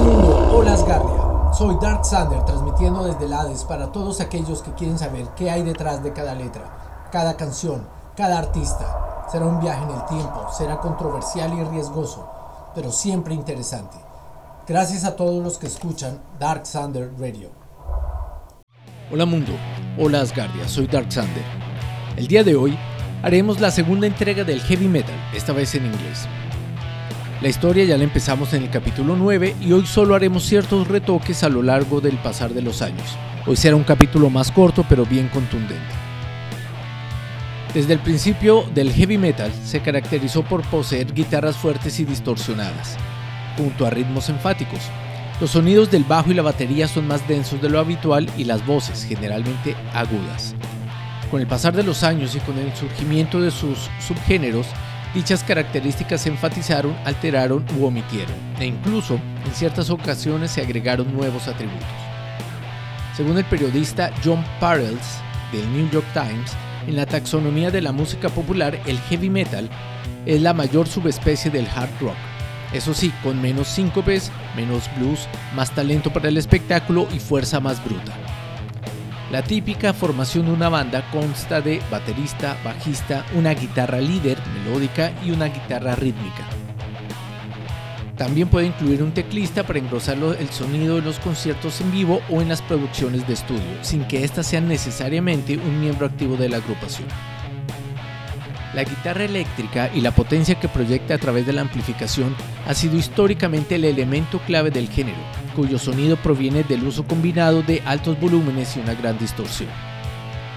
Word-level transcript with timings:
mundo, 0.00 0.50
hola 0.52 0.72
Asgardia. 0.72 1.52
Soy 1.56 1.76
Dark 1.80 2.04
Sander 2.04 2.44
transmitiendo 2.44 3.04
desde 3.04 3.26
el 3.26 3.32
Hades 3.32 3.62
para 3.62 3.92
todos 3.92 4.20
aquellos 4.20 4.62
que 4.62 4.72
quieren 4.72 4.98
saber 4.98 5.28
qué 5.36 5.48
hay 5.48 5.62
detrás 5.62 6.02
de 6.02 6.12
cada 6.12 6.34
letra, 6.34 7.08
cada 7.12 7.36
canción, 7.36 7.86
cada 8.16 8.38
artista. 8.38 9.28
Será 9.30 9.46
un 9.46 9.60
viaje 9.60 9.84
en 9.84 9.90
el 9.92 10.04
tiempo, 10.06 10.44
será 10.50 10.80
controversial 10.80 11.56
y 11.56 11.62
riesgoso, 11.62 12.28
pero 12.74 12.90
siempre 12.90 13.32
interesante. 13.32 13.96
Gracias 14.66 15.04
a 15.04 15.14
todos 15.14 15.40
los 15.44 15.58
que 15.58 15.68
escuchan 15.68 16.18
Dark 16.40 16.66
Sander 16.66 17.12
Radio. 17.20 17.50
Hola 19.12 19.24
mundo, 19.24 19.52
hola 20.00 20.20
Asgardia, 20.20 20.66
soy 20.66 20.88
Dark 20.88 21.12
Sander. 21.12 21.44
El 22.16 22.26
día 22.26 22.42
de 22.42 22.56
hoy 22.56 22.76
haremos 23.22 23.60
la 23.60 23.70
segunda 23.70 24.08
entrega 24.08 24.42
del 24.42 24.60
heavy 24.62 24.88
metal, 24.88 25.14
esta 25.32 25.52
vez 25.52 25.76
en 25.76 25.86
inglés. 25.86 26.26
La 27.44 27.50
historia 27.50 27.84
ya 27.84 27.98
la 27.98 28.04
empezamos 28.04 28.54
en 28.54 28.62
el 28.62 28.70
capítulo 28.70 29.16
9 29.16 29.56
y 29.60 29.72
hoy 29.72 29.84
solo 29.84 30.14
haremos 30.14 30.44
ciertos 30.44 30.88
retoques 30.88 31.42
a 31.42 31.50
lo 31.50 31.62
largo 31.62 32.00
del 32.00 32.16
pasar 32.16 32.54
de 32.54 32.62
los 32.62 32.80
años. 32.80 33.18
Hoy 33.46 33.54
será 33.56 33.76
un 33.76 33.84
capítulo 33.84 34.30
más 34.30 34.50
corto 34.50 34.82
pero 34.88 35.04
bien 35.04 35.28
contundente. 35.28 35.94
Desde 37.74 37.92
el 37.92 37.98
principio 37.98 38.64
del 38.74 38.90
heavy 38.90 39.18
metal 39.18 39.52
se 39.62 39.82
caracterizó 39.82 40.42
por 40.42 40.62
poseer 40.62 41.12
guitarras 41.12 41.58
fuertes 41.58 42.00
y 42.00 42.06
distorsionadas, 42.06 42.96
junto 43.58 43.84
a 43.84 43.90
ritmos 43.90 44.30
enfáticos. 44.30 44.80
Los 45.38 45.50
sonidos 45.50 45.90
del 45.90 46.04
bajo 46.04 46.30
y 46.30 46.34
la 46.34 46.40
batería 46.40 46.88
son 46.88 47.06
más 47.06 47.28
densos 47.28 47.60
de 47.60 47.68
lo 47.68 47.78
habitual 47.78 48.26
y 48.38 48.44
las 48.44 48.64
voces 48.64 49.04
generalmente 49.04 49.76
agudas. 49.92 50.54
Con 51.30 51.42
el 51.42 51.46
pasar 51.46 51.74
de 51.74 51.82
los 51.82 52.04
años 52.04 52.34
y 52.36 52.40
con 52.40 52.56
el 52.56 52.74
surgimiento 52.74 53.38
de 53.38 53.50
sus 53.50 53.90
subgéneros, 54.00 54.66
dichas 55.14 55.44
características 55.44 56.22
se 56.22 56.28
enfatizaron, 56.28 56.94
alteraron 57.04 57.64
u 57.78 57.86
omitieron, 57.86 58.34
e 58.58 58.66
incluso 58.66 59.14
en 59.46 59.54
ciertas 59.54 59.88
ocasiones 59.90 60.50
se 60.50 60.60
agregaron 60.60 61.14
nuevos 61.14 61.46
atributos. 61.48 61.86
Según 63.16 63.38
el 63.38 63.44
periodista 63.44 64.10
John 64.24 64.44
Parrells 64.58 65.20
del 65.52 65.72
New 65.72 65.88
York 65.90 66.06
Times, 66.12 66.52
en 66.88 66.96
la 66.96 67.06
taxonomía 67.06 67.70
de 67.70 67.80
la 67.80 67.92
música 67.92 68.28
popular, 68.28 68.78
el 68.86 68.98
heavy 68.98 69.30
metal 69.30 69.70
es 70.26 70.42
la 70.42 70.52
mayor 70.52 70.88
subespecie 70.88 71.50
del 71.50 71.68
hard 71.74 71.90
rock. 72.00 72.16
Eso 72.72 72.92
sí, 72.92 73.12
con 73.22 73.40
menos 73.40 73.68
síncopes, 73.68 74.32
menos 74.56 74.90
blues, 74.96 75.28
más 75.54 75.70
talento 75.70 76.12
para 76.12 76.28
el 76.28 76.36
espectáculo 76.36 77.06
y 77.14 77.20
fuerza 77.20 77.60
más 77.60 77.82
bruta. 77.84 78.12
La 79.34 79.42
típica 79.42 79.92
formación 79.92 80.46
de 80.46 80.52
una 80.52 80.68
banda 80.68 81.10
consta 81.10 81.60
de 81.60 81.82
baterista, 81.90 82.56
bajista, 82.64 83.26
una 83.34 83.52
guitarra 83.52 83.98
líder 83.98 84.38
melódica 84.54 85.10
y 85.24 85.32
una 85.32 85.46
guitarra 85.46 85.96
rítmica. 85.96 86.44
También 88.16 88.46
puede 88.46 88.68
incluir 88.68 89.02
un 89.02 89.10
teclista 89.10 89.64
para 89.64 89.80
engrosar 89.80 90.18
el 90.18 90.48
sonido 90.50 90.98
en 90.98 91.04
los 91.04 91.18
conciertos 91.18 91.80
en 91.80 91.90
vivo 91.90 92.20
o 92.30 92.42
en 92.42 92.48
las 92.48 92.62
producciones 92.62 93.26
de 93.26 93.34
estudio, 93.34 93.82
sin 93.82 94.04
que 94.04 94.22
ésta 94.22 94.44
sea 94.44 94.60
necesariamente 94.60 95.56
un 95.56 95.80
miembro 95.80 96.06
activo 96.06 96.36
de 96.36 96.50
la 96.50 96.58
agrupación. 96.58 97.08
La 98.72 98.84
guitarra 98.84 99.24
eléctrica 99.24 99.90
y 99.92 100.00
la 100.00 100.12
potencia 100.12 100.60
que 100.60 100.68
proyecta 100.68 101.14
a 101.14 101.18
través 101.18 101.44
de 101.44 101.54
la 101.54 101.62
amplificación 101.62 102.36
ha 102.68 102.74
sido 102.74 102.96
históricamente 102.96 103.74
el 103.74 103.84
elemento 103.84 104.38
clave 104.46 104.70
del 104.70 104.88
género, 104.88 105.18
cuyo 105.54 105.78
sonido 105.78 106.16
proviene 106.16 106.62
del 106.62 106.84
uso 106.84 107.04
combinado 107.04 107.62
de 107.62 107.82
altos 107.86 108.20
volúmenes 108.20 108.76
y 108.76 108.80
una 108.80 108.94
gran 108.94 109.18
distorsión. 109.18 109.70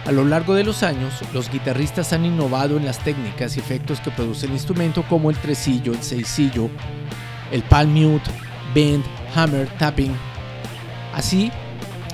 A 0.05 0.11
lo 0.11 0.23
largo 0.23 0.53
de 0.53 0.63
los 0.63 0.83
años, 0.83 1.13
los 1.33 1.51
guitarristas 1.51 2.13
han 2.13 2.25
innovado 2.25 2.77
en 2.77 2.85
las 2.85 2.99
técnicas 2.99 3.57
y 3.57 3.59
efectos 3.59 3.99
que 3.99 4.11
produce 4.11 4.45
el 4.45 4.53
instrumento 4.53 5.03
como 5.03 5.29
el 5.29 5.35
tresillo, 5.35 5.91
el 5.91 6.01
seisillo, 6.01 6.69
el 7.51 7.61
palm 7.63 7.91
mute, 7.91 8.29
bend, 8.73 9.03
hammer, 9.35 9.67
tapping. 9.77 10.15
Así, 11.13 11.51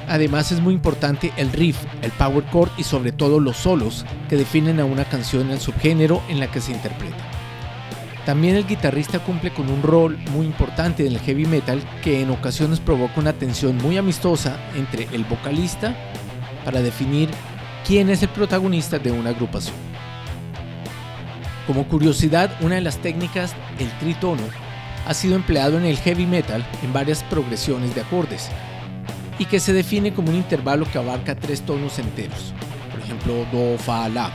además 0.07 0.51
es 0.51 0.59
muy 0.59 0.73
importante 0.73 1.31
el 1.37 1.51
riff, 1.51 1.77
el 2.01 2.11
power 2.11 2.43
chord 2.51 2.71
y 2.77 2.83
sobre 2.83 3.11
todo 3.11 3.39
los 3.39 3.57
solos 3.57 4.05
que 4.27 4.37
definen 4.37 4.79
a 4.79 4.85
una 4.85 5.05
canción 5.05 5.43
en 5.43 5.51
el 5.51 5.59
subgénero 5.59 6.21
en 6.29 6.39
la 6.39 6.49
que 6.49 6.61
se 6.61 6.71
interpreta. 6.71 7.32
También 8.25 8.55
el 8.55 8.65
guitarrista 8.65 9.19
cumple 9.19 9.53
con 9.53 9.69
un 9.69 9.83
rol 9.83 10.17
muy 10.31 10.45
importante 10.45 11.05
en 11.05 11.13
el 11.13 11.19
heavy 11.19 11.45
metal 11.45 11.81
que 12.01 12.21
en 12.21 12.31
ocasiones 12.31 12.79
provoca 12.79 13.19
una 13.19 13.33
tensión 13.33 13.77
muy 13.77 13.97
amistosa 13.97 14.57
entre 14.75 15.09
el 15.11 15.25
vocalista 15.25 15.93
para 16.63 16.81
definir 16.81 17.29
quién 17.85 18.09
es 18.09 18.23
el 18.23 18.29
protagonista 18.29 18.97
de 18.97 19.11
una 19.11 19.31
agrupación. 19.31 19.75
Como 21.67 21.85
curiosidad, 21.87 22.55
una 22.61 22.75
de 22.75 22.81
las 22.81 22.97
técnicas, 22.97 23.55
el 23.77 23.89
tritono, 23.99 24.43
ha 25.05 25.13
sido 25.13 25.35
empleado 25.35 25.77
en 25.77 25.85
el 25.85 25.97
heavy 25.97 26.25
metal 26.25 26.65
en 26.81 26.93
varias 26.93 27.23
progresiones 27.23 27.93
de 27.93 28.01
acordes 28.01 28.49
y 29.37 29.45
que 29.45 29.59
se 29.59 29.73
define 29.73 30.13
como 30.13 30.29
un 30.29 30.35
intervalo 30.35 30.89
que 30.89 30.97
abarca 30.97 31.35
tres 31.35 31.61
tonos 31.61 31.99
enteros, 31.99 32.53
por 32.89 33.01
ejemplo 33.01 33.45
do, 33.51 33.77
fa, 33.77 34.07
la. 34.07 34.31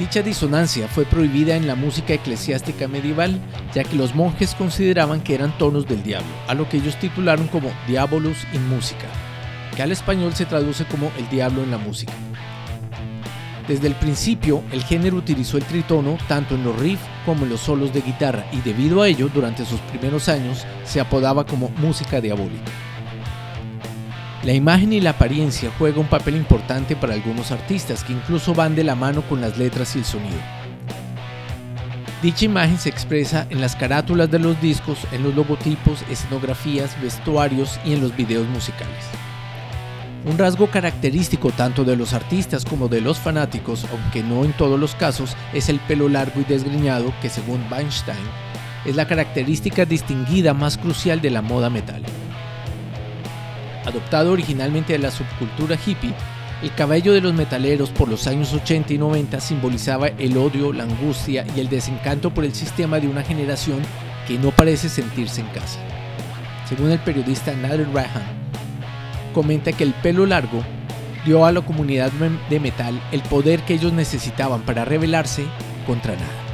Dicha 0.00 0.22
disonancia 0.22 0.88
fue 0.88 1.04
prohibida 1.04 1.56
en 1.56 1.66
la 1.66 1.74
música 1.74 2.14
eclesiástica 2.14 2.88
medieval, 2.88 3.38
ya 3.74 3.84
que 3.84 3.96
los 3.96 4.14
monjes 4.14 4.54
consideraban 4.54 5.20
que 5.20 5.34
eran 5.34 5.56
tonos 5.58 5.86
del 5.86 6.02
diablo, 6.02 6.30
a 6.48 6.54
lo 6.54 6.66
que 6.66 6.78
ellos 6.78 6.98
titularon 6.98 7.48
como 7.48 7.70
Diabolus 7.86 8.46
in 8.54 8.66
Musica, 8.66 9.08
que 9.76 9.82
al 9.82 9.92
español 9.92 10.32
se 10.32 10.46
traduce 10.46 10.86
como 10.86 11.12
el 11.18 11.28
diablo 11.28 11.62
en 11.62 11.70
la 11.70 11.76
música. 11.76 12.14
Desde 13.68 13.88
el 13.88 13.94
principio, 13.94 14.62
el 14.72 14.82
género 14.84 15.18
utilizó 15.18 15.58
el 15.58 15.64
tritono 15.64 16.16
tanto 16.26 16.54
en 16.54 16.64
los 16.64 16.78
riffs 16.80 17.04
como 17.26 17.44
en 17.44 17.50
los 17.50 17.60
solos 17.60 17.92
de 17.92 18.00
guitarra 18.00 18.46
y 18.52 18.62
debido 18.62 19.02
a 19.02 19.08
ello, 19.08 19.28
durante 19.28 19.66
sus 19.66 19.80
primeros 19.80 20.30
años, 20.30 20.64
se 20.82 21.02
apodaba 21.02 21.44
como 21.44 21.68
música 21.76 22.22
diabólica. 22.22 22.72
La 24.42 24.54
imagen 24.54 24.94
y 24.94 25.00
la 25.00 25.10
apariencia 25.10 25.70
juega 25.78 26.00
un 26.00 26.08
papel 26.08 26.34
importante 26.34 26.96
para 26.96 27.12
algunos 27.12 27.50
artistas 27.50 28.02
que 28.02 28.14
incluso 28.14 28.54
van 28.54 28.74
de 28.74 28.84
la 28.84 28.94
mano 28.94 29.20
con 29.22 29.42
las 29.42 29.58
letras 29.58 29.94
y 29.94 29.98
el 29.98 30.04
sonido. 30.06 30.38
Dicha 32.22 32.46
imagen 32.46 32.78
se 32.78 32.88
expresa 32.88 33.46
en 33.50 33.60
las 33.60 33.76
carátulas 33.76 34.30
de 34.30 34.38
los 34.38 34.58
discos, 34.60 35.06
en 35.12 35.22
los 35.22 35.34
logotipos, 35.34 36.02
escenografías, 36.10 37.00
vestuarios 37.02 37.78
y 37.84 37.92
en 37.92 38.00
los 38.00 38.16
videos 38.16 38.48
musicales. 38.48 39.04
Un 40.24 40.38
rasgo 40.38 40.68
característico 40.68 41.50
tanto 41.50 41.84
de 41.84 41.96
los 41.96 42.14
artistas 42.14 42.64
como 42.64 42.88
de 42.88 43.02
los 43.02 43.18
fanáticos, 43.18 43.86
aunque 43.92 44.22
no 44.22 44.44
en 44.44 44.52
todos 44.54 44.80
los 44.80 44.94
casos, 44.94 45.36
es 45.52 45.68
el 45.68 45.80
pelo 45.80 46.08
largo 46.08 46.40
y 46.40 46.44
desgreñado 46.44 47.12
que 47.20 47.28
según 47.28 47.62
Weinstein 47.70 48.16
es 48.86 48.96
la 48.96 49.06
característica 49.06 49.84
distinguida 49.84 50.54
más 50.54 50.78
crucial 50.78 51.20
de 51.20 51.30
la 51.30 51.42
moda 51.42 51.68
metal. 51.68 52.02
Adoptado 53.90 54.30
originalmente 54.30 54.92
de 54.92 55.00
la 55.00 55.10
subcultura 55.10 55.76
hippie, 55.84 56.14
el 56.62 56.72
cabello 56.76 57.12
de 57.12 57.20
los 57.20 57.34
metaleros 57.34 57.90
por 57.90 58.08
los 58.08 58.28
años 58.28 58.52
80 58.52 58.92
y 58.92 58.98
90 58.98 59.40
simbolizaba 59.40 60.06
el 60.06 60.36
odio, 60.36 60.72
la 60.72 60.84
angustia 60.84 61.44
y 61.56 61.60
el 61.60 61.68
desencanto 61.68 62.32
por 62.32 62.44
el 62.44 62.54
sistema 62.54 63.00
de 63.00 63.08
una 63.08 63.24
generación 63.24 63.80
que 64.28 64.38
no 64.38 64.52
parece 64.52 64.88
sentirse 64.88 65.40
en 65.40 65.48
casa. 65.48 65.80
Según 66.68 66.92
el 66.92 67.00
periodista 67.00 67.52
Nader 67.52 67.88
Rahan, 67.92 68.22
comenta 69.34 69.72
que 69.72 69.82
el 69.82 69.92
pelo 69.94 70.24
largo 70.24 70.62
dio 71.24 71.44
a 71.44 71.50
la 71.50 71.60
comunidad 71.60 72.12
de 72.48 72.60
metal 72.60 73.02
el 73.10 73.22
poder 73.22 73.62
que 73.62 73.74
ellos 73.74 73.92
necesitaban 73.92 74.62
para 74.62 74.84
rebelarse 74.84 75.46
contra 75.84 76.14
nada. 76.14 76.49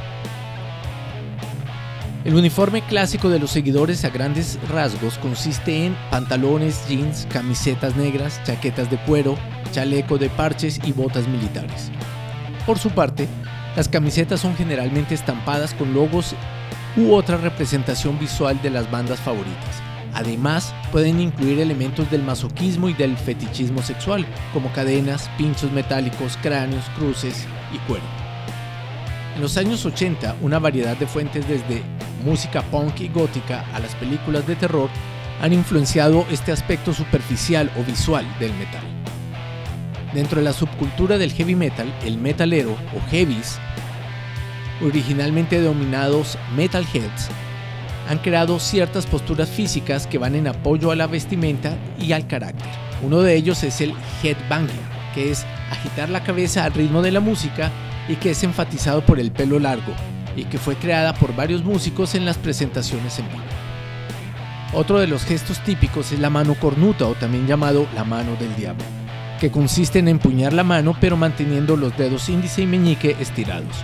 El 2.27 2.35
uniforme 2.35 2.81
clásico 2.81 3.29
de 3.29 3.39
los 3.39 3.51
seguidores 3.51 4.03
a 4.03 4.09
grandes 4.09 4.59
rasgos 4.67 5.17
consiste 5.17 5.85
en 5.85 5.95
pantalones, 6.11 6.85
jeans, 6.89 7.25
camisetas 7.31 7.95
negras, 7.95 8.41
chaquetas 8.43 8.91
de 8.91 8.97
cuero, 8.97 9.37
chaleco 9.71 10.17
de 10.17 10.29
parches 10.29 10.77
y 10.83 10.91
botas 10.91 11.25
militares. 11.25 11.89
Por 12.65 12.79
su 12.79 12.89
parte, 12.89 13.29
las 13.77 13.87
camisetas 13.87 14.41
son 14.41 14.57
generalmente 14.57 15.15
estampadas 15.15 15.73
con 15.73 15.93
logos 15.93 16.35
u 16.97 17.13
otra 17.13 17.37
representación 17.37 18.19
visual 18.19 18.61
de 18.61 18.71
las 18.71 18.91
bandas 18.91 19.21
favoritas. 19.21 19.81
Además, 20.13 20.75
pueden 20.91 21.21
incluir 21.21 21.61
elementos 21.61 22.11
del 22.11 22.23
masoquismo 22.23 22.89
y 22.89 22.93
del 22.93 23.15
fetichismo 23.15 23.81
sexual, 23.81 24.25
como 24.51 24.69
cadenas, 24.73 25.29
pinchos 25.37 25.71
metálicos, 25.71 26.37
cráneos, 26.41 26.83
cruces 26.97 27.47
y 27.73 27.77
cuero. 27.87 28.03
En 29.37 29.41
los 29.41 29.55
años 29.55 29.85
80, 29.85 30.35
una 30.41 30.59
variedad 30.59 30.97
de 30.97 31.07
fuentes 31.07 31.47
desde 31.47 31.83
música 32.23 32.61
punk 32.63 33.01
y 33.01 33.07
gótica 33.09 33.65
a 33.73 33.79
las 33.79 33.95
películas 33.95 34.45
de 34.47 34.55
terror 34.55 34.89
han 35.41 35.53
influenciado 35.53 36.25
este 36.31 36.51
aspecto 36.51 36.93
superficial 36.93 37.71
o 37.79 37.83
visual 37.83 38.25
del 38.39 38.53
metal. 38.55 38.81
Dentro 40.13 40.39
de 40.39 40.45
la 40.45 40.53
subcultura 40.53 41.17
del 41.17 41.33
heavy 41.33 41.55
metal, 41.55 41.93
el 42.03 42.17
metalero 42.17 42.71
o 42.71 43.11
heavies, 43.11 43.59
originalmente 44.83 45.61
denominados 45.61 46.37
metalheads, 46.55 47.29
han 48.09 48.19
creado 48.19 48.57
ciertas 48.59 49.05
posturas 49.05 49.49
físicas 49.49 50.07
que 50.07 50.17
van 50.17 50.35
en 50.35 50.47
apoyo 50.47 50.91
a 50.91 50.95
la 50.95 51.07
vestimenta 51.07 51.75
y 51.99 52.13
al 52.13 52.25
carácter. 52.25 52.69
Uno 53.03 53.19
de 53.19 53.35
ellos 53.35 53.63
es 53.63 53.81
el 53.81 53.93
headbanging, 54.23 54.79
que 55.13 55.31
es 55.31 55.45
agitar 55.71 56.09
la 56.09 56.23
cabeza 56.23 56.63
al 56.63 56.73
ritmo 56.73 57.01
de 57.01 57.11
la 57.11 57.19
música 57.19 57.69
y 58.07 58.15
que 58.15 58.31
es 58.31 58.43
enfatizado 58.43 59.05
por 59.05 59.19
el 59.19 59.31
pelo 59.31 59.59
largo, 59.59 59.93
y 60.37 60.45
que 60.45 60.57
fue 60.57 60.75
creada 60.75 61.13
por 61.13 61.35
varios 61.35 61.63
músicos 61.63 62.15
en 62.15 62.23
las 62.23 62.37
presentaciones 62.37 63.19
en 63.19 63.27
vivo. 63.27 63.43
Otro 64.73 64.99
de 64.99 65.07
los 65.07 65.23
gestos 65.23 65.59
típicos 65.63 66.11
es 66.11 66.19
la 66.19 66.29
mano 66.29 66.55
cornuta 66.55 67.05
o 67.07 67.15
también 67.15 67.47
llamado 67.47 67.87
la 67.95 68.03
mano 68.03 68.35
del 68.35 68.55
diablo, 68.55 68.83
que 69.39 69.51
consiste 69.51 69.99
en 69.99 70.07
empuñar 70.07 70.53
la 70.53 70.63
mano 70.63 70.95
pero 70.99 71.17
manteniendo 71.17 71.75
los 71.75 71.97
dedos 71.97 72.29
índice 72.29 72.61
y 72.61 72.65
meñique 72.65 73.15
estirados. 73.19 73.75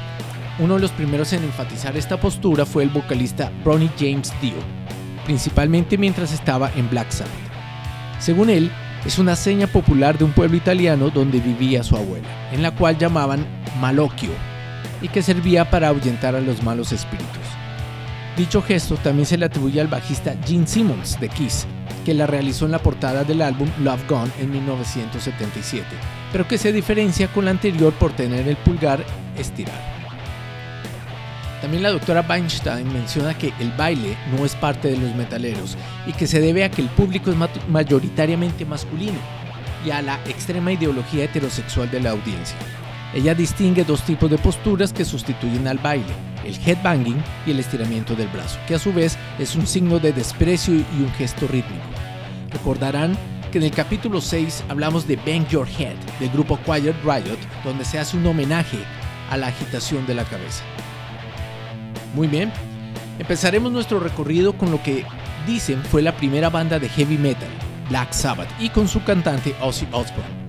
Uno 0.59 0.75
de 0.75 0.81
los 0.81 0.91
primeros 0.91 1.33
en 1.33 1.43
enfatizar 1.43 1.97
esta 1.97 2.19
postura 2.19 2.65
fue 2.65 2.83
el 2.83 2.89
vocalista 2.89 3.51
Ronnie 3.65 3.89
James 3.97 4.31
Dio, 4.39 4.53
principalmente 5.25 5.97
mientras 5.97 6.31
estaba 6.31 6.71
en 6.75 6.89
Black 6.89 7.09
Sabbath. 7.09 7.33
Según 8.19 8.49
él, 8.49 8.71
es 9.05 9.17
una 9.17 9.35
seña 9.35 9.67
popular 9.67 10.17
de 10.17 10.23
un 10.25 10.31
pueblo 10.31 10.55
italiano 10.55 11.09
donde 11.09 11.39
vivía 11.39 11.83
su 11.83 11.95
abuela, 11.97 12.27
en 12.51 12.61
la 12.61 12.71
cual 12.71 12.97
llamaban 12.97 13.45
malocchio, 13.81 14.29
y 15.03 15.09
que 15.09 15.21
servía 15.21 15.69
para 15.69 15.89
ahuyentar 15.89 16.35
a 16.35 16.41
los 16.41 16.63
malos 16.63 16.91
espíritus. 16.91 17.27
Dicho 18.35 18.63
gesto 18.63 18.95
también 18.95 19.27
se 19.27 19.37
le 19.37 19.45
atribuye 19.45 19.79
al 19.79 19.87
bajista 19.87 20.33
Gene 20.43 20.65
Simmons 20.65 21.19
de 21.19 21.29
Kiss, 21.29 21.67
que 22.03 22.15
la 22.15 22.25
realizó 22.25 22.65
en 22.65 22.71
la 22.71 22.79
portada 22.79 23.23
del 23.23 23.43
álbum 23.43 23.69
Love 23.81 24.07
Gone 24.09 24.31
en 24.39 24.49
1977, 24.49 25.85
pero 26.31 26.47
que 26.47 26.57
se 26.57 26.71
diferencia 26.71 27.27
con 27.27 27.45
la 27.45 27.51
anterior 27.51 27.93
por 27.93 28.13
tener 28.13 28.47
el 28.47 28.57
pulgar 28.57 29.05
estirado. 29.37 29.77
También 31.61 31.83
la 31.83 31.91
doctora 31.91 32.25
Weinstein 32.27 32.91
menciona 32.91 33.37
que 33.37 33.53
el 33.59 33.71
baile 33.71 34.17
no 34.35 34.43
es 34.43 34.55
parte 34.55 34.89
de 34.89 34.97
los 34.97 35.15
metaleros 35.15 35.77
y 36.07 36.13
que 36.13 36.27
se 36.27 36.41
debe 36.41 36.63
a 36.63 36.71
que 36.71 36.81
el 36.81 36.89
público 36.89 37.29
es 37.29 37.37
mayoritariamente 37.69 38.65
masculino 38.65 39.19
y 39.85 39.91
a 39.91 40.01
la 40.01 40.15
extrema 40.25 40.73
ideología 40.73 41.25
heterosexual 41.25 41.89
de 41.91 42.01
la 42.01 42.11
audiencia. 42.11 42.57
Ella 43.13 43.35
distingue 43.35 43.83
dos 43.83 44.01
tipos 44.01 44.29
de 44.29 44.39
posturas 44.39 44.91
que 44.91 45.05
sustituyen 45.05 45.67
al 45.67 45.77
baile, 45.77 46.13
el 46.43 46.55
headbanging 46.55 47.21
y 47.45 47.51
el 47.51 47.59
estiramiento 47.59 48.15
del 48.15 48.27
brazo, 48.29 48.57
que 48.67 48.73
a 48.73 48.79
su 48.79 48.91
vez 48.91 49.17
es 49.37 49.55
un 49.55 49.67
signo 49.67 49.99
de 49.99 50.13
desprecio 50.13 50.73
y 50.73 51.03
un 51.03 51.11
gesto 51.11 51.47
rítmico. 51.47 51.83
Recordarán 52.49 53.15
que 53.51 53.59
en 53.59 53.65
el 53.65 53.71
capítulo 53.71 54.19
6 54.19 54.63
hablamos 54.67 55.07
de 55.07 55.17
Bang 55.17 55.47
Your 55.47 55.67
Head 55.77 55.95
del 56.19 56.29
grupo 56.31 56.57
Quiet 56.65 56.95
Riot, 57.03 57.37
donde 57.63 57.85
se 57.85 57.99
hace 57.99 58.17
un 58.17 58.25
homenaje 58.25 58.79
a 59.29 59.37
la 59.37 59.47
agitación 59.47 60.07
de 60.07 60.15
la 60.15 60.23
cabeza. 60.23 60.63
Muy 62.15 62.27
bien, 62.27 62.51
empezaremos 63.19 63.71
nuestro 63.71 63.99
recorrido 63.99 64.53
con 64.53 64.71
lo 64.71 64.81
que 64.81 65.05
dicen 65.45 65.83
fue 65.83 66.01
la 66.01 66.17
primera 66.17 66.49
banda 66.49 66.79
de 66.79 66.89
heavy 66.89 67.19
metal, 67.19 67.49
Black 67.89 68.11
Sabbath, 68.11 68.49
y 68.59 68.69
con 68.69 68.87
su 68.87 69.03
cantante 69.03 69.55
Ozzy 69.61 69.87
Osbourne 69.91 70.42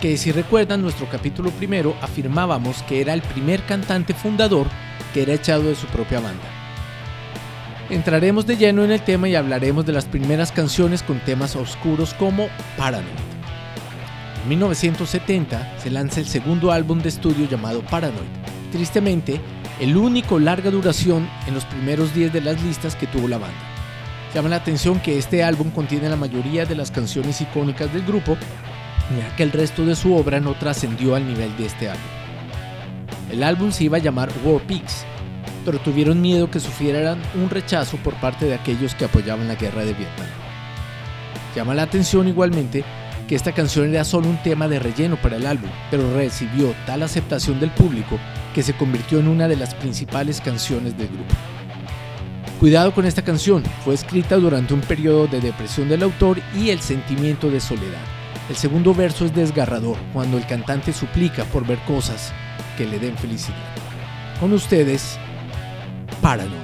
que 0.00 0.16
si 0.16 0.32
recuerdan 0.32 0.80
nuestro 0.80 1.06
capítulo 1.08 1.50
primero 1.50 1.94
afirmábamos 2.00 2.82
que 2.84 3.00
era 3.00 3.12
el 3.12 3.20
primer 3.20 3.62
cantante 3.64 4.14
fundador 4.14 4.66
que 5.12 5.22
era 5.22 5.34
echado 5.34 5.64
de 5.64 5.74
su 5.74 5.86
propia 5.88 6.20
banda. 6.20 6.44
Entraremos 7.90 8.46
de 8.46 8.56
lleno 8.56 8.84
en 8.84 8.92
el 8.92 9.02
tema 9.02 9.28
y 9.28 9.34
hablaremos 9.34 9.84
de 9.84 9.92
las 9.92 10.06
primeras 10.06 10.52
canciones 10.52 11.02
con 11.02 11.20
temas 11.20 11.56
oscuros 11.56 12.14
como 12.14 12.48
Paranoid. 12.76 13.10
En 14.42 14.48
1970 14.48 15.78
se 15.78 15.90
lanza 15.90 16.20
el 16.20 16.26
segundo 16.26 16.72
álbum 16.72 17.00
de 17.00 17.10
estudio 17.10 17.48
llamado 17.48 17.82
Paranoid, 17.82 18.28
tristemente 18.72 19.40
el 19.80 19.96
único 19.96 20.38
larga 20.38 20.70
duración 20.70 21.28
en 21.46 21.54
los 21.54 21.64
primeros 21.64 22.14
10 22.14 22.32
de 22.32 22.40
las 22.40 22.62
listas 22.62 22.96
que 22.96 23.06
tuvo 23.06 23.28
la 23.28 23.38
banda. 23.38 23.58
Llama 24.34 24.48
la 24.48 24.56
atención 24.56 25.00
que 25.00 25.18
este 25.18 25.42
álbum 25.42 25.70
contiene 25.70 26.08
la 26.08 26.16
mayoría 26.16 26.64
de 26.64 26.76
las 26.76 26.90
canciones 26.90 27.40
icónicas 27.40 27.92
del 27.92 28.06
grupo, 28.06 28.38
ya 29.16 29.34
que 29.36 29.42
el 29.42 29.52
resto 29.52 29.84
de 29.84 29.96
su 29.96 30.14
obra 30.14 30.40
no 30.40 30.54
trascendió 30.54 31.14
al 31.14 31.26
nivel 31.26 31.56
de 31.56 31.66
este 31.66 31.88
álbum. 31.88 32.04
El 33.30 33.42
álbum 33.42 33.70
se 33.72 33.84
iba 33.84 33.98
a 33.98 34.00
llamar 34.00 34.30
War 34.44 34.60
Pigs, 34.62 35.04
pero 35.64 35.78
tuvieron 35.78 36.20
miedo 36.20 36.50
que 36.50 36.60
sufrieran 36.60 37.20
un 37.34 37.50
rechazo 37.50 37.96
por 37.98 38.14
parte 38.14 38.46
de 38.46 38.54
aquellos 38.54 38.94
que 38.94 39.04
apoyaban 39.04 39.48
la 39.48 39.54
guerra 39.54 39.84
de 39.84 39.94
Vietnam. 39.94 40.26
Llama 41.54 41.74
la 41.74 41.82
atención 41.82 42.28
igualmente 42.28 42.84
que 43.28 43.36
esta 43.36 43.52
canción 43.52 43.88
era 43.88 44.04
solo 44.04 44.28
un 44.28 44.42
tema 44.42 44.66
de 44.66 44.80
relleno 44.80 45.16
para 45.16 45.36
el 45.36 45.46
álbum, 45.46 45.70
pero 45.90 46.12
recibió 46.14 46.74
tal 46.86 47.02
aceptación 47.02 47.60
del 47.60 47.70
público 47.70 48.18
que 48.54 48.62
se 48.62 48.72
convirtió 48.72 49.20
en 49.20 49.28
una 49.28 49.46
de 49.46 49.56
las 49.56 49.74
principales 49.74 50.40
canciones 50.40 50.96
del 50.98 51.08
grupo. 51.08 51.34
Cuidado 52.58 52.92
con 52.92 53.06
esta 53.06 53.22
canción, 53.22 53.62
fue 53.84 53.94
escrita 53.94 54.36
durante 54.36 54.74
un 54.74 54.80
periodo 54.80 55.26
de 55.28 55.40
depresión 55.40 55.88
del 55.88 56.02
autor 56.02 56.40
y 56.58 56.70
el 56.70 56.80
sentimiento 56.80 57.48
de 57.50 57.60
soledad. 57.60 58.19
El 58.48 58.56
segundo 58.56 58.94
verso 58.94 59.24
es 59.24 59.34
desgarrador, 59.34 59.96
cuando 60.12 60.36
el 60.36 60.46
cantante 60.46 60.92
suplica 60.92 61.44
por 61.44 61.66
ver 61.66 61.78
cosas 61.80 62.32
que 62.76 62.86
le 62.86 62.98
den 62.98 63.16
felicidad. 63.16 63.56
Con 64.40 64.52
ustedes, 64.52 65.18
Paranoid. 66.20 66.59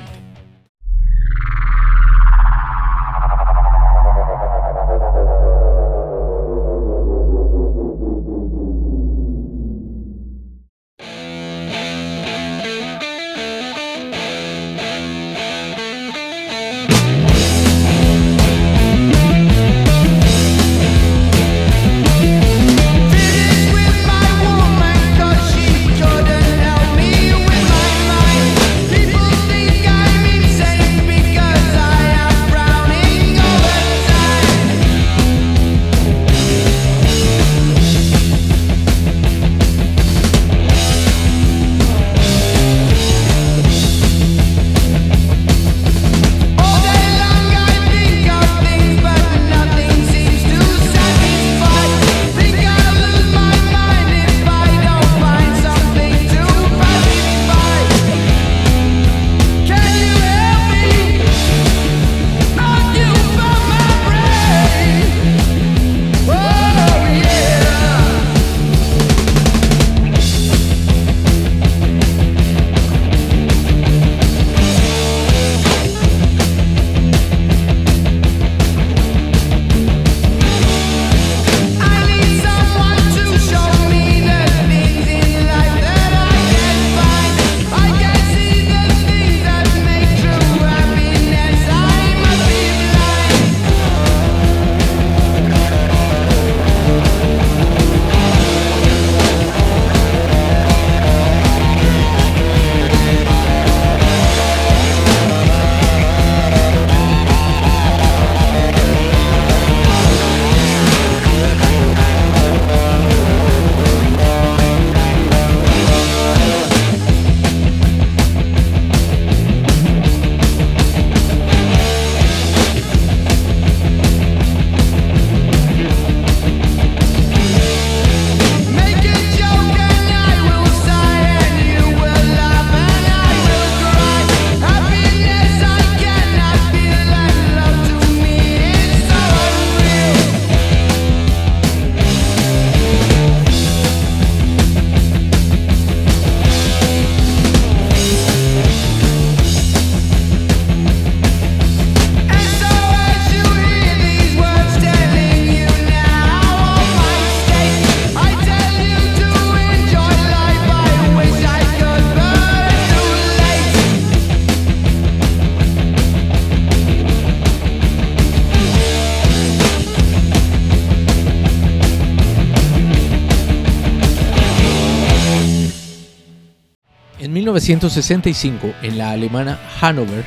1965, 177.67 178.75
en 178.83 178.97
la 178.97 179.11
alemana 179.11 179.59
Hannover, 179.81 180.25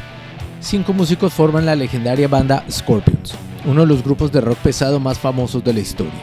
cinco 0.60 0.92
músicos 0.92 1.32
forman 1.32 1.66
la 1.66 1.74
legendaria 1.74 2.28
banda 2.28 2.66
Scorpions, 2.70 3.34
uno 3.64 3.82
de 3.82 3.88
los 3.88 4.04
grupos 4.04 4.30
de 4.34 4.42
rock 4.42 4.58
pesado 4.58 5.00
más 5.00 5.18
famosos 5.18 5.64
de 5.64 5.72
la 5.72 5.80
historia. 5.80 6.20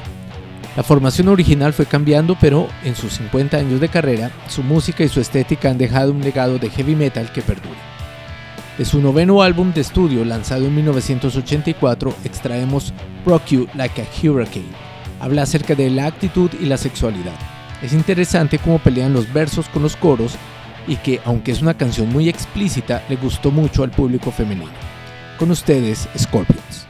La 0.76 0.82
formación 0.82 1.28
original 1.28 1.72
fue 1.72 1.86
cambiando, 1.86 2.36
pero 2.38 2.68
en 2.84 2.94
sus 2.94 3.14
50 3.14 3.56
años 3.56 3.80
de 3.80 3.88
carrera, 3.88 4.30
su 4.46 4.62
música 4.62 5.04
y 5.04 5.08
su 5.08 5.22
estética 5.22 5.70
han 5.70 5.78
dejado 5.78 6.12
un 6.12 6.20
legado 6.20 6.58
de 6.58 6.68
heavy 6.68 6.94
metal 6.94 7.32
que 7.32 7.40
perdura. 7.40 7.80
De 8.76 8.84
su 8.84 9.00
noveno 9.00 9.40
álbum 9.40 9.72
de 9.72 9.80
estudio, 9.80 10.22
lanzado 10.22 10.66
en 10.66 10.74
1984, 10.74 12.14
extraemos 12.24 12.92
Rock 13.24 13.46
You 13.46 13.68
Like 13.72 14.02
a 14.02 14.06
Hurricane. 14.22 14.68
Habla 15.20 15.44
acerca 15.44 15.74
de 15.74 15.88
la 15.88 16.04
actitud 16.04 16.50
y 16.60 16.66
la 16.66 16.76
sexualidad. 16.76 17.36
Es 17.80 17.94
interesante 17.94 18.58
cómo 18.58 18.78
pelean 18.78 19.14
los 19.14 19.32
versos 19.32 19.70
con 19.70 19.82
los 19.82 19.96
coros 19.96 20.36
y 20.86 20.96
que, 20.96 21.20
aunque 21.24 21.52
es 21.52 21.62
una 21.62 21.74
canción 21.74 22.08
muy 22.08 22.28
explícita, 22.28 23.02
le 23.08 23.16
gustó 23.16 23.50
mucho 23.50 23.82
al 23.82 23.90
público 23.90 24.30
femenino. 24.30 24.70
Con 25.38 25.50
ustedes, 25.50 26.08
Scorpions. 26.16 26.85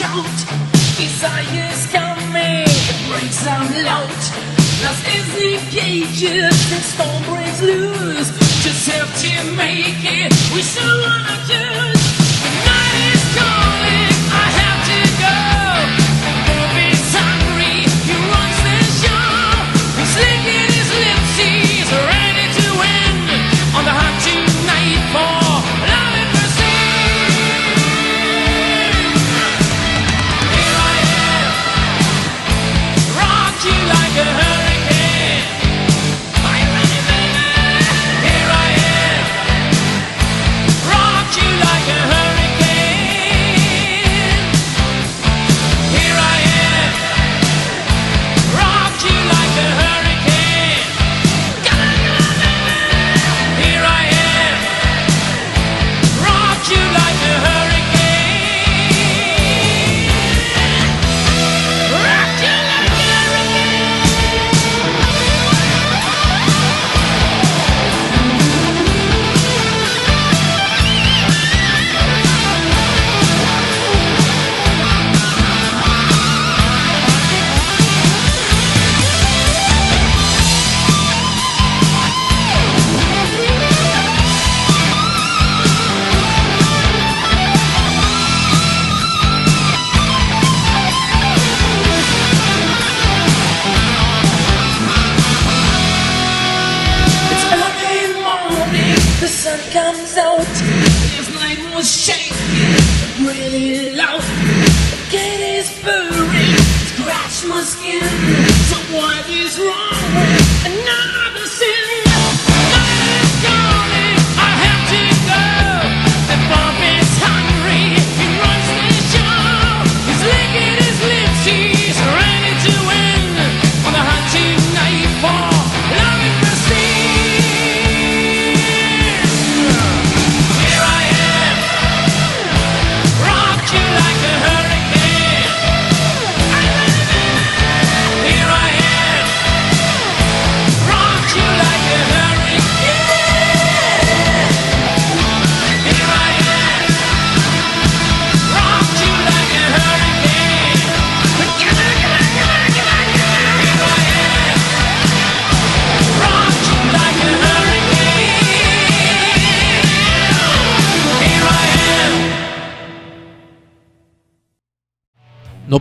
shout. 0.00 0.36
Desires 0.96 1.82
coming, 1.92 2.64
It 2.90 2.98
breaks 3.08 3.46
out 3.46 3.68
loud. 3.84 4.20
Lost 4.82 5.04
is 5.16 5.28
the 5.36 5.52
cages, 5.76 6.56
the 6.70 6.80
storm 6.90 7.22
breaks 7.28 7.60
loose. 7.60 8.30
Just 8.64 8.88
have 8.92 9.12
to 9.24 9.32
make 9.56 10.02
it. 10.20 10.32
We 10.54 10.62
still 10.62 10.96
wanna 11.04 11.36
choose. 11.48 12.02
The 12.44 12.50
night 12.68 13.00
is 13.12 13.24
calling. 13.36 13.89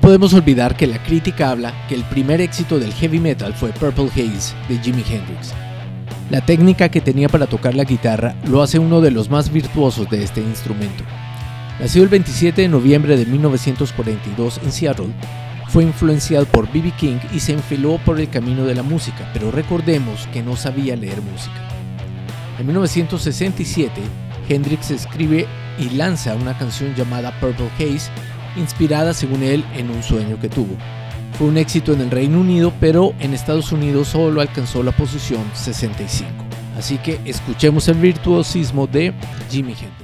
Podemos 0.09 0.33
olvidar 0.33 0.75
que 0.75 0.87
la 0.87 1.03
crítica 1.03 1.51
habla 1.51 1.85
que 1.87 1.93
el 1.93 2.03
primer 2.05 2.41
éxito 2.41 2.79
del 2.79 2.91
heavy 2.93 3.19
metal 3.19 3.53
fue 3.53 3.69
Purple 3.69 4.07
Haze 4.07 4.55
de 4.67 4.79
Jimi 4.79 5.03
Hendrix. 5.07 5.53
La 6.31 6.41
técnica 6.41 6.89
que 6.89 6.99
tenía 6.99 7.29
para 7.29 7.45
tocar 7.45 7.75
la 7.75 7.83
guitarra 7.83 8.33
lo 8.47 8.63
hace 8.63 8.79
uno 8.79 9.01
de 9.01 9.11
los 9.11 9.29
más 9.29 9.53
virtuosos 9.53 10.09
de 10.09 10.23
este 10.23 10.41
instrumento. 10.41 11.03
Nacido 11.79 12.05
el 12.05 12.09
27 12.09 12.59
de 12.59 12.67
noviembre 12.69 13.17
de 13.17 13.27
1942 13.27 14.61
en 14.63 14.71
Seattle, 14.71 15.13
fue 15.67 15.83
influenciado 15.83 16.47
por 16.47 16.71
B.B. 16.71 16.91
King 16.97 17.19
y 17.31 17.39
se 17.39 17.53
enfiló 17.53 17.99
por 18.03 18.19
el 18.19 18.31
camino 18.31 18.65
de 18.65 18.73
la 18.73 18.81
música, 18.81 19.29
pero 19.31 19.51
recordemos 19.51 20.27
que 20.33 20.41
no 20.41 20.55
sabía 20.55 20.95
leer 20.95 21.21
música. 21.21 21.69
En 22.57 22.65
1967, 22.65 24.01
Hendrix 24.49 24.89
escribe 24.89 25.45
y 25.77 25.91
lanza 25.91 26.33
una 26.33 26.57
canción 26.57 26.95
llamada 26.95 27.39
Purple 27.39 27.69
Haze, 27.77 28.09
inspirada 28.59 29.13
según 29.13 29.43
él 29.43 29.63
en 29.75 29.89
un 29.89 30.03
sueño 30.03 30.39
que 30.39 30.49
tuvo. 30.49 30.75
Fue 31.37 31.47
un 31.47 31.57
éxito 31.57 31.93
en 31.93 32.01
el 32.01 32.11
Reino 32.11 32.39
Unido, 32.39 32.73
pero 32.79 33.13
en 33.19 33.33
Estados 33.33 33.71
Unidos 33.71 34.09
solo 34.09 34.41
alcanzó 34.41 34.83
la 34.83 34.91
posición 34.91 35.43
65. 35.53 36.29
Así 36.77 36.97
que 36.97 37.19
escuchemos 37.25 37.87
el 37.87 37.95
virtuosismo 37.95 38.87
de 38.87 39.13
Jimi 39.49 39.73
Hendrix. 39.73 39.98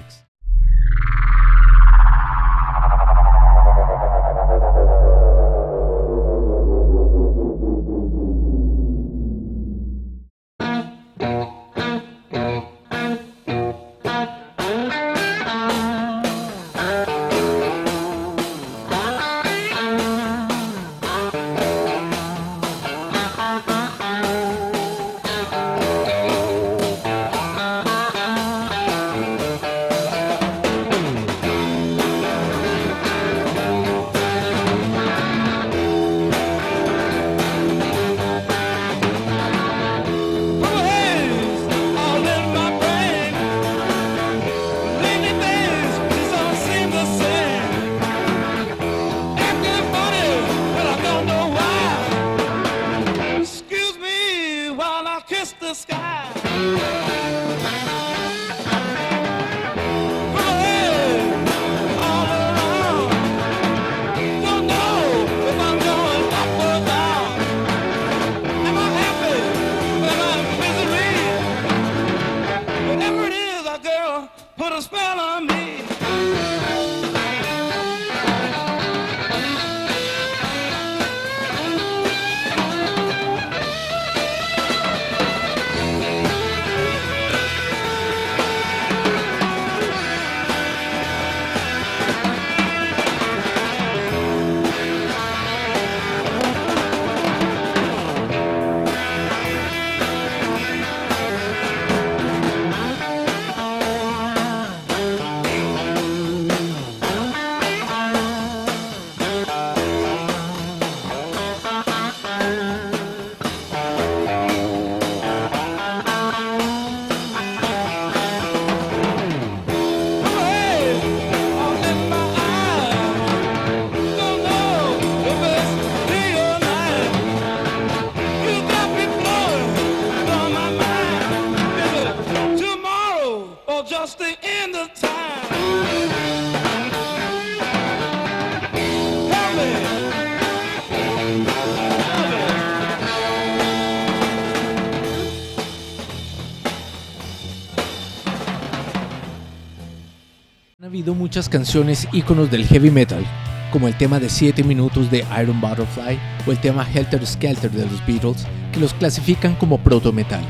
Muchas 151.25 151.49
canciones 151.49 152.07
íconos 152.11 152.51
del 152.51 152.67
heavy 152.67 152.91
metal, 152.91 153.25
como 153.71 153.87
el 153.87 153.97
tema 153.97 154.19
de 154.19 154.29
7 154.29 154.63
minutos 154.63 155.09
de 155.09 155.25
Iron 155.41 155.59
Butterfly 155.59 156.19
o 156.45 156.51
el 156.51 156.59
tema 156.59 156.87
Helter 156.87 157.25
Skelter 157.25 157.71
de 157.71 157.83
los 157.87 158.05
Beatles, 158.05 158.45
que 158.71 158.79
los 158.79 158.93
clasifican 158.93 159.55
como 159.55 159.79
proto-metal. 159.79 160.43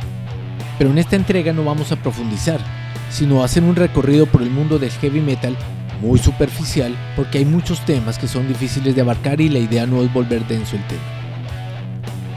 Pero 0.77 0.89
en 0.89 0.97
esta 0.97 1.15
entrega 1.15 1.53
no 1.53 1.63
vamos 1.63 1.93
a 1.93 1.95
profundizar, 1.95 2.59
sino 3.09 3.41
a 3.41 3.45
hacer 3.45 3.63
un 3.63 3.77
recorrido 3.77 4.25
por 4.25 4.41
el 4.41 4.49
mundo 4.49 4.77
del 4.77 4.91
heavy 4.91 5.21
metal 5.21 5.55
muy 6.01 6.19
superficial 6.19 6.93
porque 7.15 7.38
hay 7.38 7.45
muchos 7.45 7.79
temas 7.85 8.19
que 8.19 8.27
son 8.27 8.45
difíciles 8.45 8.93
de 8.93 9.01
abarcar 9.01 9.39
y 9.39 9.47
la 9.47 9.59
idea 9.59 9.85
no 9.85 10.03
es 10.03 10.11
volver 10.11 10.45
denso 10.45 10.75
el 10.75 10.85
tema. 10.88 11.24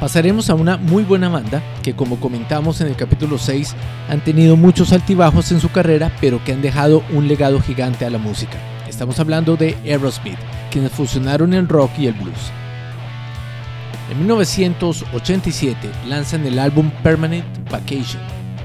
Pasaremos 0.00 0.48
a 0.48 0.54
una 0.54 0.76
muy 0.76 1.02
buena 1.02 1.28
banda 1.28 1.60
que 1.82 1.94
como 1.94 2.20
comentamos 2.20 2.80
en 2.80 2.86
el 2.86 2.94
capítulo 2.94 3.36
6 3.36 3.74
han 4.08 4.22
tenido 4.22 4.56
muchos 4.56 4.92
altibajos 4.92 5.50
en 5.50 5.58
su 5.58 5.70
carrera 5.70 6.12
pero 6.20 6.42
que 6.44 6.52
han 6.52 6.62
dejado 6.62 7.02
un 7.12 7.26
legado 7.26 7.60
gigante 7.60 8.04
a 8.04 8.10
la 8.10 8.18
música. 8.18 8.58
Estamos 8.88 9.18
hablando 9.18 9.56
de 9.56 9.76
Aerosmith, 9.84 10.38
quienes 10.70 10.92
fusionaron 10.92 11.52
el 11.52 11.68
rock 11.68 11.90
y 11.98 12.06
el 12.06 12.14
blues. 12.14 12.52
En 14.12 14.18
1987 14.20 15.90
lanzan 16.06 16.46
el 16.46 16.60
álbum 16.60 16.90
Permanent 17.02 17.44
Vacation, 17.68 18.22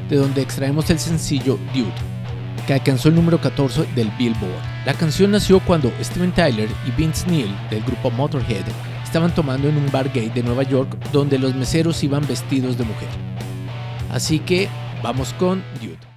de 0.10 0.18
donde 0.18 0.44
extraemos 0.44 0.88
el 0.92 1.00
sencillo 1.00 1.58
Dude, 1.74 1.92
que 2.68 2.76
alcanzó 2.76 3.10
el 3.10 3.16
número 3.16 3.42
14 3.42 3.88
del 3.96 4.12
Billboard. 4.20 4.86
La 4.86 4.94
canción 4.94 5.32
nació 5.32 5.60
cuando 5.62 5.92
Steven 6.00 6.32
Tyler 6.32 6.70
y 6.88 6.92
Vince 6.92 7.28
Neil 7.28 7.54
del 7.72 7.84
grupo 7.84 8.12
Motorhead 8.12 8.93
estaban 9.14 9.36
tomando 9.36 9.70
en 9.70 9.78
un 9.78 9.92
bar 9.92 10.12
gay 10.12 10.30
de 10.30 10.42
Nueva 10.42 10.64
York 10.64 10.98
donde 11.12 11.38
los 11.38 11.54
meseros 11.54 12.04
iban 12.04 12.26
vestidos 12.28 12.80
de 12.80 12.84
mujer. 12.84 13.10
Así 14.12 14.40
que 14.40 14.68
vamos 15.04 15.36
con 15.38 15.64
Dude. 15.80 16.13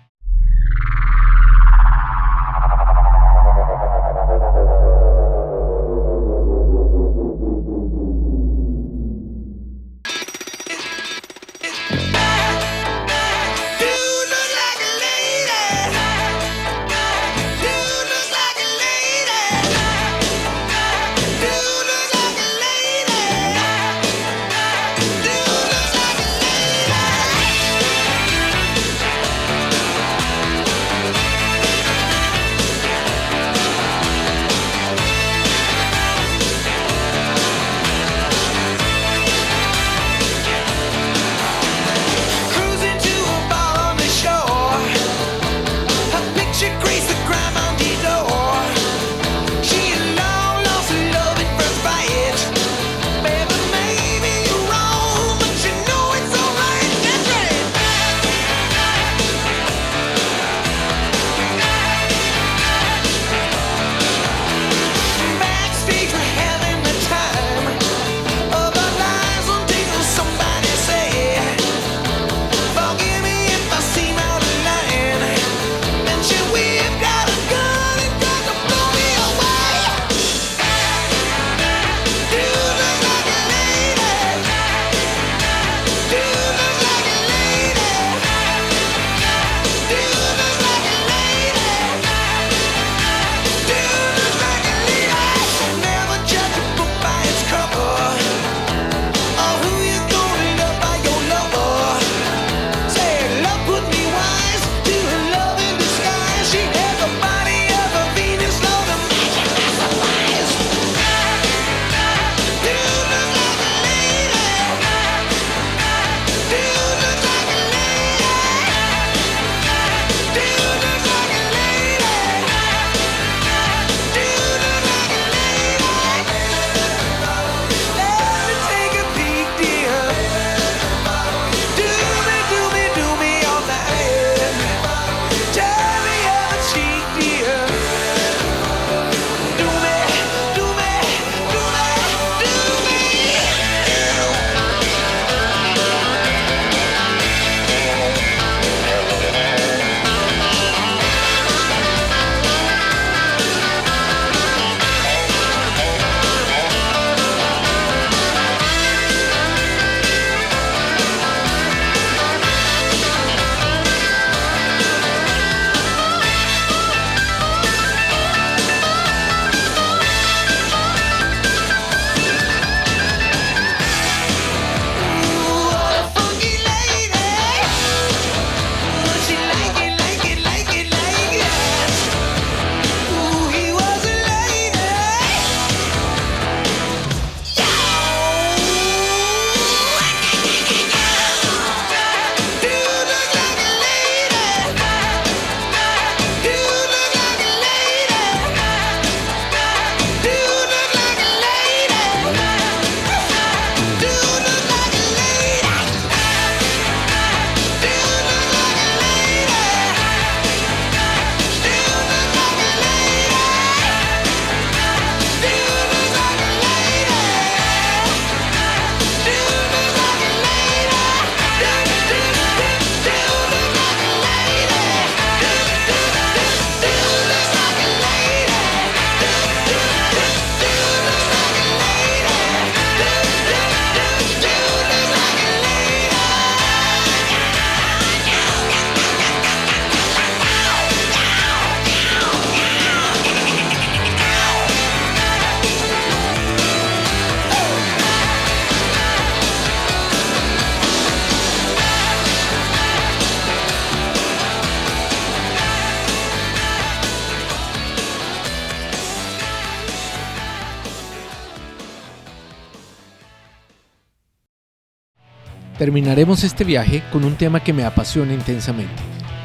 Terminaremos 265.87 266.42
este 266.42 266.64
viaje 266.64 267.05
con 267.12 267.22
un 267.22 267.37
tema 267.37 267.61
que 267.61 267.72
me 267.72 267.85
apasiona 267.85 268.35
intensamente. 268.35 268.92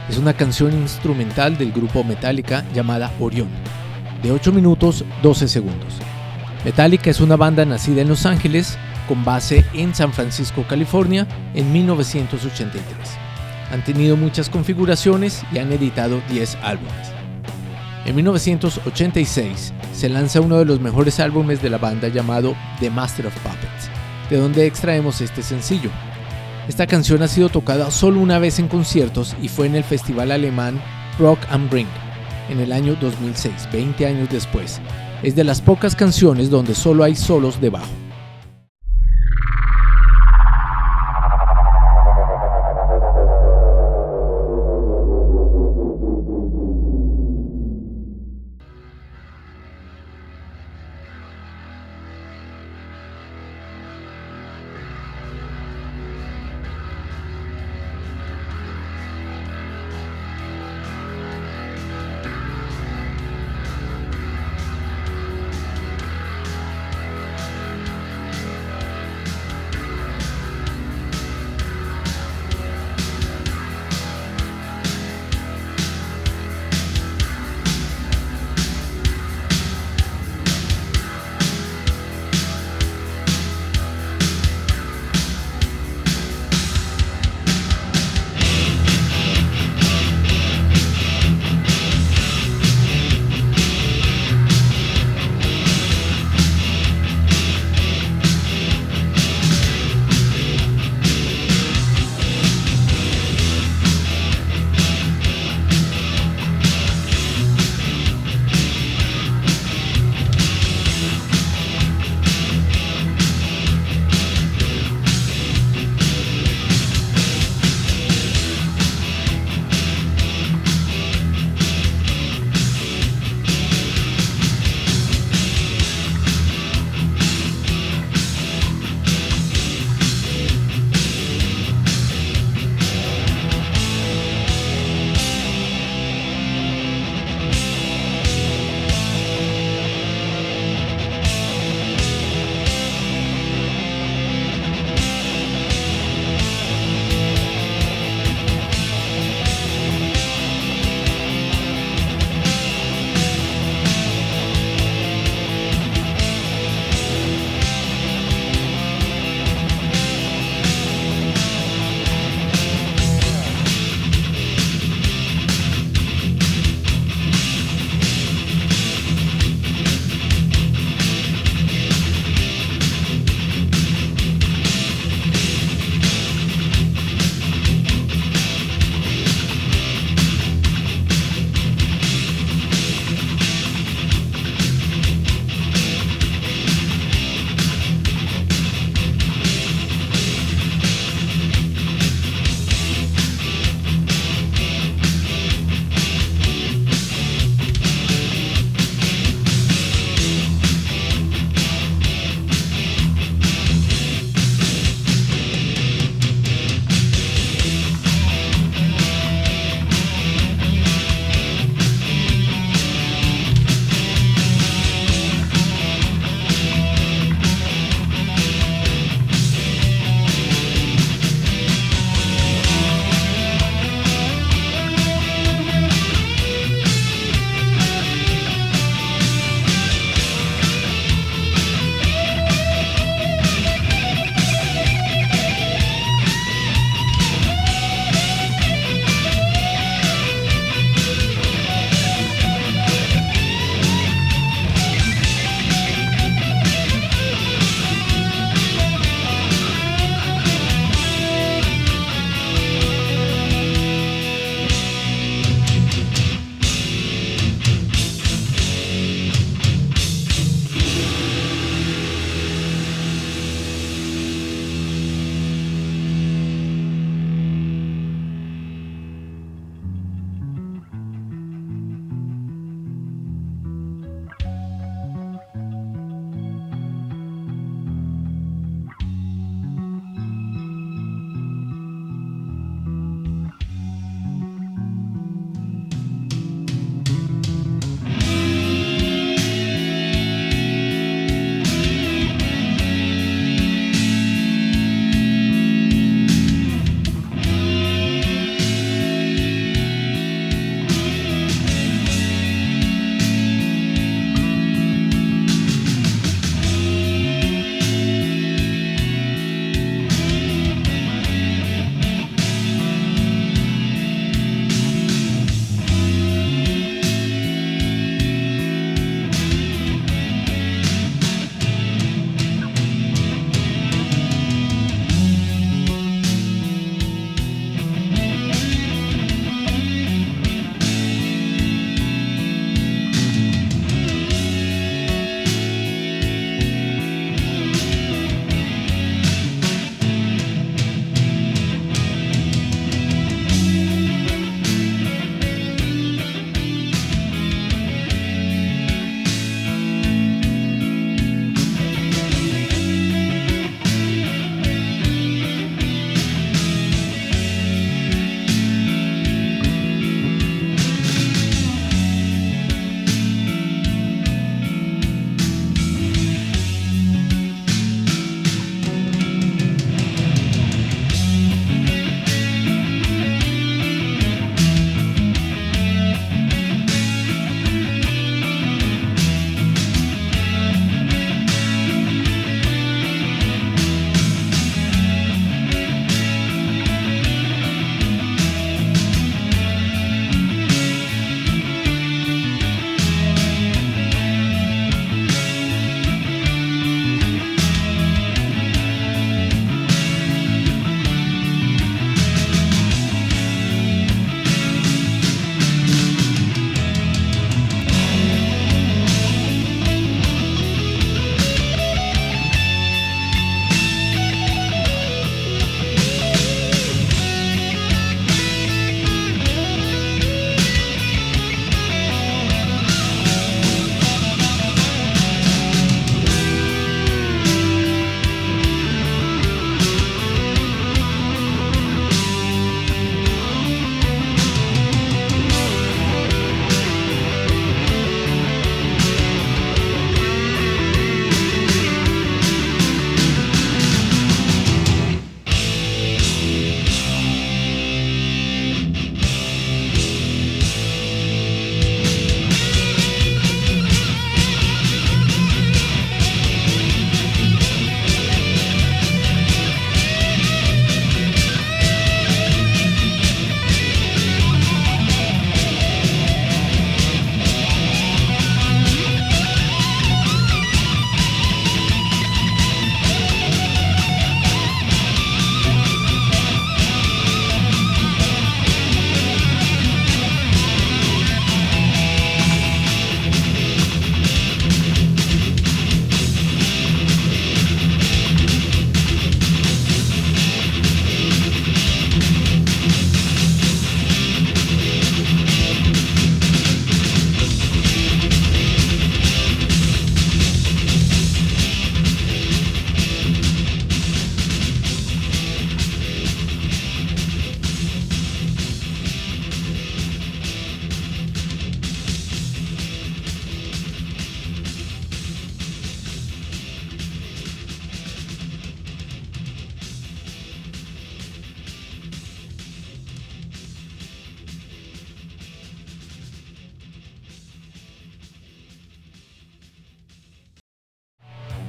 Es 0.09 0.17
una 0.17 0.33
canción 0.33 0.73
instrumental 0.73 1.55
del 1.55 1.71
grupo 1.71 2.03
Metallica 2.03 2.65
llamada 2.73 3.11
Orión, 3.19 3.47
de 4.23 4.31
8 4.31 4.51
minutos 4.51 5.05
12 5.21 5.47
segundos. 5.47 5.99
Metallica 6.65 7.11
es 7.11 7.21
una 7.21 7.35
banda 7.35 7.63
nacida 7.63 8.01
en 8.01 8.07
Los 8.07 8.25
Ángeles 8.25 8.75
con 9.07 9.23
base 9.23 9.63
en 9.73 9.93
San 9.93 10.13
Francisco, 10.13 10.65
California, 10.67 11.27
en 11.53 11.71
1983. 11.71 12.81
Han 13.71 13.83
tenido 13.83 14.17
muchas 14.17 14.49
configuraciones 14.49 15.43
y 15.53 15.59
han 15.59 15.71
editado 15.71 16.23
10 16.31 16.57
álbumes. 16.63 17.11
En 18.05 18.15
1986 18.15 19.73
se 19.93 20.09
lanza 20.09 20.41
uno 20.41 20.57
de 20.57 20.65
los 20.65 20.79
mejores 20.79 21.19
álbumes 21.19 21.61
de 21.61 21.69
la 21.69 21.77
banda 21.77 22.07
llamado 22.07 22.55
The 22.79 22.89
Master 22.89 23.27
of 23.27 23.35
Puppets, 23.41 23.91
de 24.31 24.37
donde 24.37 24.65
extraemos 24.65 25.21
este 25.21 25.43
sencillo. 25.43 25.91
Esta 26.67 26.85
canción 26.85 27.23
ha 27.23 27.27
sido 27.27 27.49
tocada 27.49 27.89
solo 27.89 28.19
una 28.19 28.37
vez 28.37 28.59
en 28.59 28.67
conciertos 28.67 29.35
y 29.41 29.47
fue 29.47 29.65
en 29.65 29.75
el 29.75 29.83
festival 29.83 30.31
alemán 30.31 30.81
Rock 31.17 31.39
am 31.49 31.69
Ring 31.71 31.87
en 32.49 32.59
el 32.59 32.71
año 32.71 32.95
2006, 32.99 33.69
20 33.71 34.05
años 34.05 34.29
después. 34.29 34.79
Es 35.23 35.35
de 35.35 35.43
las 35.43 35.61
pocas 35.61 35.95
canciones 35.95 36.49
donde 36.49 36.75
solo 36.75 37.03
hay 37.03 37.15
solos 37.15 37.59
de 37.61 37.69
bajo. 37.69 38.00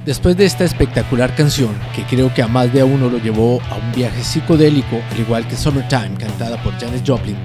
Después 0.05 0.35
de 0.35 0.45
esta 0.45 0.65
espectacular 0.65 1.33
canción, 1.33 1.73
que 1.95 2.03
creo 2.03 2.33
que 2.33 2.43
a 2.43 2.47
más 2.47 2.73
de 2.73 2.83
uno 2.83 3.09
lo 3.09 3.19
llevó 3.19 3.61
a 3.69 3.75
un 3.75 3.91
viaje 3.93 4.21
psicodélico, 4.21 5.01
al 5.11 5.19
igual 5.19 5.47
que 5.47 5.55
Summertime 5.55 6.17
cantada 6.19 6.61
por 6.61 6.77
Janis 6.77 7.03
Joplin, 7.07 7.37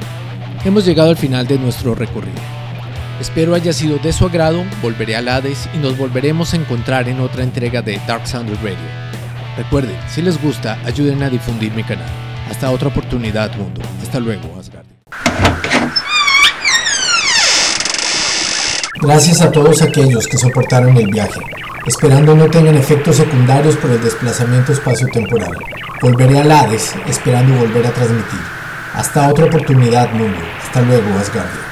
hemos 0.65 0.85
llegado 0.85 1.11
al 1.11 1.17
final 1.17 1.47
de 1.47 1.57
nuestro 1.57 1.95
recorrido. 1.95 2.41
Espero 3.21 3.55
haya 3.55 3.73
sido 3.73 3.99
de 3.99 4.13
su 4.13 4.27
agrado, 4.27 4.65
volveré 4.83 5.15
al 5.15 5.29
Hades 5.29 5.69
y 5.73 5.79
nos 5.79 5.97
volveremos 5.97 6.53
a 6.53 6.57
encontrar 6.57 7.09
en 7.09 7.21
otra 7.21 7.45
entrega 7.45 7.81
de 7.81 8.01
Dark 8.09 8.27
Sound 8.27 8.51
Radio. 8.57 8.77
Recuerden, 9.57 9.97
si 10.09 10.23
les 10.23 10.41
gusta, 10.43 10.79
ayuden 10.85 11.23
a 11.23 11.31
difundir 11.31 11.73
mi 11.73 11.85
canal. 11.85 12.09
Hasta 12.51 12.71
otra 12.73 12.89
oportunidad, 12.89 13.55
mundo. 13.57 13.83
Hasta 14.03 14.19
luego, 14.19 14.59
Asgard. 14.59 14.87
Gracias 19.01 19.43
a 19.43 19.53
todos 19.53 19.81
aquellos 19.81 20.27
que 20.27 20.39
soportaron 20.39 20.97
el 20.97 21.07
viaje, 21.07 21.41
esperando 21.89 22.37
no 22.37 22.51
tengan 22.51 22.77
efectos 22.77 23.17
secundarios 23.17 23.75
por 23.77 23.91
el 23.91 24.03
desplazamiento 24.03 24.73
espacio-temporal. 24.73 25.57
Volveré 26.03 26.39
al 26.39 26.53
Hades, 26.53 26.95
esperando 27.09 27.59
volver 27.59 27.87
a 27.87 27.95
transmitir. 27.95 28.41
Hasta 28.95 29.29
otra 29.29 29.47
oportunidad, 29.47 30.13
mundo. 30.13 30.39
Hasta 30.63 30.83
luego, 30.83 31.19
Asgardia. 31.19 31.68